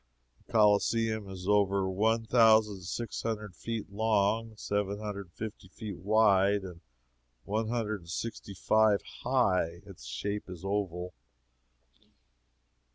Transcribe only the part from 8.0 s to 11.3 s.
sixty five high. Its shape is oval.